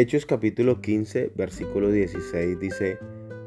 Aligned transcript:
Hechos 0.00 0.26
capítulo 0.26 0.80
15, 0.80 1.32
versículo 1.34 1.90
16 1.90 2.60
dice, 2.60 3.00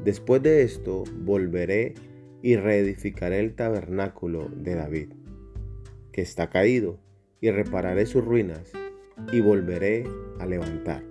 Después 0.04 0.44
de 0.44 0.64
esto 0.64 1.06
volveré 1.20 1.94
y 2.42 2.58
reedificaré 2.58 3.40
el 3.40 3.56
tabernáculo 3.56 4.50
de 4.54 4.76
David, 4.76 5.14
que 6.12 6.22
está 6.22 6.50
caído, 6.50 7.00
y 7.40 7.52
repararé 7.52 8.06
sus 8.06 8.26
ruinas, 8.26 8.70
y 9.32 9.40
volveré 9.40 10.04
a 10.40 10.46
levantar. 10.46 11.06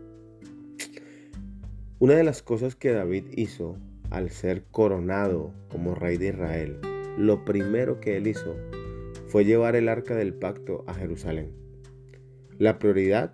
Una 2.01 2.17
de 2.17 2.25
las 2.25 2.43
cosas 2.43 2.77
que 2.77 2.93
David 2.93 3.25
hizo 3.35 3.79
al 4.11 4.29
ser 4.29 4.65
coronado 4.71 5.55
como 5.71 5.95
rey 5.95 6.19
de 6.19 6.29
Israel, 6.29 6.77
lo 7.17 7.47
primero 7.47 7.99
que 7.99 8.19
él 8.19 8.27
hizo 8.27 8.59
fue 9.29 9.47
llevar 9.47 9.75
el 9.75 9.89
arca 9.89 10.15
del 10.15 10.35
pacto 10.35 10.85
a 10.87 10.93
Jerusalén. 10.93 11.51
La 12.59 12.79
prioridad 12.79 13.33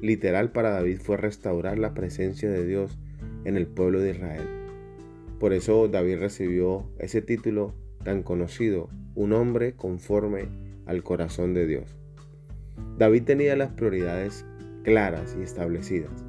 literal 0.00 0.52
para 0.52 0.70
David 0.70 0.98
fue 1.00 1.16
restaurar 1.16 1.78
la 1.78 1.94
presencia 1.94 2.50
de 2.50 2.66
Dios 2.66 2.98
en 3.44 3.56
el 3.56 3.66
pueblo 3.66 4.00
de 4.00 4.10
Israel. 4.10 4.46
Por 5.38 5.52
eso 5.52 5.88
David 5.88 6.18
recibió 6.18 6.84
ese 6.98 7.22
título 7.22 7.74
tan 8.02 8.22
conocido, 8.22 8.88
un 9.14 9.32
hombre 9.32 9.74
conforme 9.74 10.48
al 10.86 11.02
corazón 11.02 11.54
de 11.54 11.66
Dios. 11.66 11.96
David 12.98 13.24
tenía 13.24 13.56
las 13.56 13.70
prioridades 13.70 14.44
claras 14.82 15.36
y 15.38 15.42
establecidas. 15.42 16.24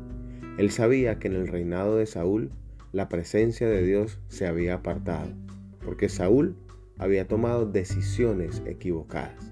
Él 0.58 0.72
sabía 0.72 1.20
que 1.20 1.28
en 1.28 1.36
el 1.36 1.48
reinado 1.48 1.98
de 1.98 2.06
Saúl 2.06 2.52
la 2.92 3.10
presencia 3.10 3.68
de 3.68 3.84
Dios 3.84 4.20
se 4.30 4.48
había 4.48 4.76
apartado, 4.76 5.28
porque 5.84 6.08
Saúl 6.08 6.56
había 6.98 7.28
tomado 7.28 7.66
decisiones 7.66 8.64
equivocadas. 8.66 9.52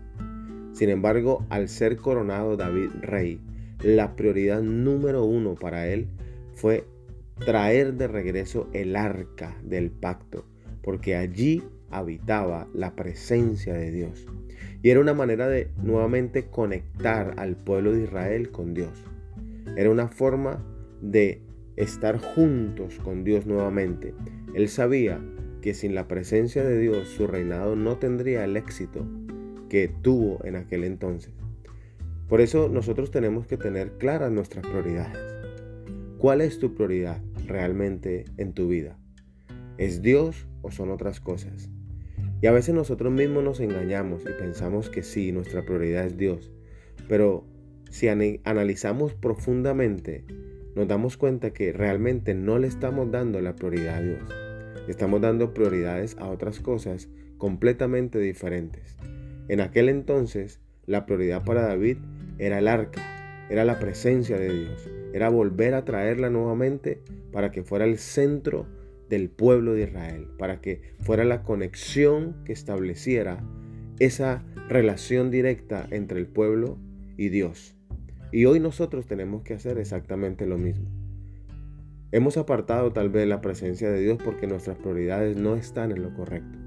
Sin 0.72 0.90
embargo, 0.90 1.46
al 1.50 1.68
ser 1.68 1.98
coronado 1.98 2.58
David 2.58 2.90
rey, 3.02 3.40
la 3.84 4.16
prioridad 4.16 4.62
número 4.62 5.26
uno 5.26 5.56
para 5.56 5.88
él 5.88 6.08
fue 6.54 6.86
traer 7.46 7.94
de 7.96 8.08
regreso 8.08 8.70
el 8.74 8.96
arca 8.96 9.58
del 9.64 9.92
pacto, 9.92 10.46
porque 10.82 11.16
allí 11.16 11.64
habitaba 11.92 12.68
la 12.74 12.96
presencia 12.96 13.74
de 13.74 13.92
Dios. 13.92 14.26
Y 14.82 14.90
era 14.90 15.00
una 15.00 15.14
manera 15.14 15.48
de 15.48 15.70
nuevamente 15.82 16.46
conectar 16.46 17.36
al 17.38 17.56
pueblo 17.56 17.94
de 17.94 18.04
Israel 18.04 18.50
con 18.52 18.74
Dios. 18.74 19.04
Era 19.76 19.90
una 19.90 20.08
forma 20.08 20.64
de 21.02 21.42
estar 21.76 22.18
juntos 22.18 23.00
con 23.04 23.24
Dios 23.24 23.46
nuevamente. 23.46 24.14
Él 24.54 24.70
sabía 24.70 25.20
que 25.62 25.74
sin 25.74 25.96
la 25.96 26.08
presencia 26.08 26.64
de 26.64 26.78
Dios 26.78 27.08
su 27.08 27.28
reinado 27.28 27.76
no 27.76 27.98
tendría 27.98 28.44
el 28.44 28.58
éxito 28.58 29.06
que 29.70 29.88
tuvo 29.88 30.44
en 30.46 30.56
aquel 30.56 30.84
entonces. 30.84 31.34
Por 32.28 32.42
eso 32.42 32.70
nosotros 32.70 33.12
tenemos 33.12 33.48
que 33.48 33.58
tener 33.58 33.98
claras 33.98 34.32
nuestras 34.32 34.66
prioridades. 34.66 35.18
¿Cuál 36.18 36.42
es 36.42 36.60
tu 36.60 36.74
prioridad 36.74 37.22
realmente 37.48 38.26
en 38.38 38.54
tu 38.54 38.68
vida? 38.68 38.98
¿Es 39.78 40.02
Dios 40.02 40.48
o 40.62 40.72
son 40.72 40.90
otras 40.92 41.20
cosas? 41.20 41.70
Y 42.42 42.48
a 42.48 42.52
veces 42.52 42.76
nosotros 42.76 43.12
mismos 43.12 43.44
nos 43.44 43.60
engañamos 43.60 44.24
y 44.24 44.40
pensamos 44.40 44.90
que 44.90 45.04
sí, 45.04 45.32
nuestra 45.32 45.66
prioridad 45.66 46.06
es 46.06 46.18
Dios. 46.18 46.52
Pero 47.08 47.46
si 47.90 48.08
analizamos 48.08 49.14
profundamente, 49.14 50.26
nos 50.76 50.88
damos 50.88 51.18
cuenta 51.18 51.52
que 51.52 51.72
realmente 51.72 52.34
no 52.34 52.58
le 52.58 52.68
estamos 52.68 53.12
dando 53.12 53.40
la 53.42 53.56
prioridad 53.56 53.98
a 53.98 54.02
Dios. 54.02 54.30
Estamos 54.88 55.22
dando 55.22 55.54
prioridades 55.54 56.18
a 56.18 56.28
otras 56.28 56.60
cosas 56.60 57.10
completamente 57.38 58.20
diferentes. 58.20 58.98
En 59.48 59.62
aquel 59.62 59.90
entonces, 59.90 60.60
la 60.86 61.06
prioridad 61.06 61.44
para 61.44 61.68
David 61.68 61.98
era 62.38 62.60
el 62.60 62.68
arca, 62.68 63.02
era 63.50 63.66
la 63.66 63.80
presencia 63.80 64.38
de 64.38 64.52
Dios, 64.52 64.90
era 65.14 65.30
volver 65.30 65.74
a 65.74 65.86
traerla 65.86 66.30
nuevamente 66.30 67.02
para 67.32 67.52
que 67.52 67.64
fuera 67.64 67.86
el 67.86 67.98
centro 67.98 68.68
del 69.10 69.30
pueblo 69.30 69.74
de 69.74 69.84
Israel, 69.84 70.28
para 70.38 70.60
que 70.62 70.82
fuera 71.00 71.24
la 71.24 71.44
conexión 71.44 72.36
que 72.46 72.54
estableciera 72.54 73.44
esa 74.00 74.44
relación 74.70 75.30
directa 75.30 75.88
entre 75.92 76.20
el 76.20 76.28
pueblo 76.28 76.78
y 77.18 77.30
Dios. 77.30 77.76
Y 78.32 78.46
hoy 78.46 78.60
nosotros 78.60 79.06
tenemos 79.06 79.44
que 79.44 79.54
hacer 79.54 79.78
exactamente 79.78 80.48
lo 80.48 80.58
mismo. 80.58 80.90
Hemos 82.12 82.38
apartado 82.38 82.92
tal 82.92 83.10
vez 83.10 83.28
la 83.28 83.42
presencia 83.42 83.92
de 83.92 84.00
Dios 84.00 84.18
porque 84.24 84.48
nuestras 84.48 84.78
prioridades 84.78 85.38
no 85.38 85.56
están 85.56 85.92
en 85.92 86.02
lo 86.02 86.14
correcto. 86.14 86.58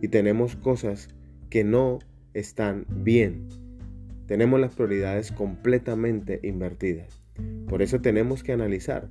Y 0.00 0.08
tenemos 0.08 0.56
cosas 0.56 1.08
que 1.50 1.64
no 1.64 1.98
están 2.34 2.86
bien 2.88 3.48
tenemos 4.26 4.58
las 4.60 4.74
prioridades 4.74 5.32
completamente 5.32 6.40
invertidas. 6.42 7.20
Por 7.68 7.82
eso 7.82 8.00
tenemos 8.00 8.42
que 8.42 8.52
analizar 8.52 9.08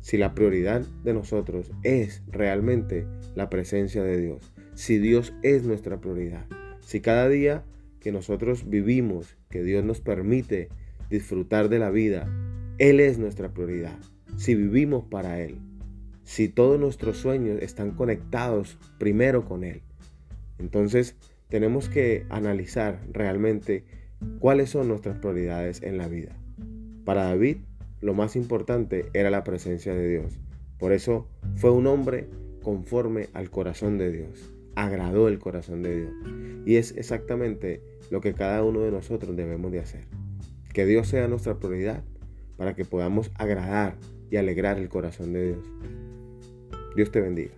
si 0.00 0.18
la 0.18 0.34
prioridad 0.34 0.82
de 1.04 1.14
nosotros 1.14 1.70
es 1.82 2.22
realmente 2.28 3.06
la 3.34 3.48
presencia 3.48 4.02
de 4.02 4.20
Dios, 4.20 4.52
si 4.74 4.98
Dios 4.98 5.32
es 5.42 5.64
nuestra 5.64 6.00
prioridad, 6.00 6.46
si 6.80 7.00
cada 7.00 7.28
día 7.28 7.64
que 8.00 8.12
nosotros 8.12 8.68
vivimos, 8.68 9.36
que 9.48 9.62
Dios 9.62 9.84
nos 9.84 10.00
permite 10.00 10.68
disfrutar 11.10 11.68
de 11.68 11.78
la 11.78 11.90
vida, 11.90 12.28
Él 12.78 13.00
es 13.00 13.18
nuestra 13.18 13.52
prioridad, 13.52 13.98
si 14.36 14.54
vivimos 14.54 15.04
para 15.06 15.40
Él, 15.40 15.58
si 16.24 16.48
todos 16.48 16.78
nuestros 16.78 17.16
sueños 17.16 17.60
están 17.62 17.92
conectados 17.92 18.78
primero 18.98 19.44
con 19.44 19.64
Él. 19.64 19.82
Entonces 20.58 21.16
tenemos 21.48 21.88
que 21.88 22.26
analizar 22.30 23.00
realmente 23.12 23.84
¿Cuáles 24.38 24.70
son 24.70 24.88
nuestras 24.88 25.18
prioridades 25.18 25.82
en 25.82 25.98
la 25.98 26.08
vida? 26.08 26.36
Para 27.04 27.24
David, 27.24 27.58
lo 28.00 28.14
más 28.14 28.34
importante 28.36 29.06
era 29.12 29.30
la 29.30 29.44
presencia 29.44 29.94
de 29.94 30.08
Dios. 30.08 30.38
Por 30.78 30.92
eso 30.92 31.28
fue 31.56 31.70
un 31.70 31.86
hombre 31.86 32.28
conforme 32.62 33.28
al 33.34 33.50
corazón 33.50 33.98
de 33.98 34.10
Dios. 34.10 34.50
Agradó 34.74 35.28
el 35.28 35.38
corazón 35.38 35.82
de 35.82 36.00
Dios. 36.00 36.12
Y 36.64 36.76
es 36.76 36.96
exactamente 36.96 37.80
lo 38.10 38.20
que 38.20 38.34
cada 38.34 38.62
uno 38.62 38.80
de 38.80 38.90
nosotros 38.90 39.36
debemos 39.36 39.70
de 39.70 39.80
hacer. 39.80 40.04
Que 40.72 40.86
Dios 40.86 41.08
sea 41.08 41.28
nuestra 41.28 41.58
prioridad 41.58 42.02
para 42.56 42.74
que 42.74 42.84
podamos 42.84 43.30
agradar 43.34 43.96
y 44.30 44.36
alegrar 44.36 44.78
el 44.78 44.88
corazón 44.88 45.32
de 45.32 45.48
Dios. 45.48 45.66
Dios 46.96 47.10
te 47.10 47.20
bendiga. 47.20 47.52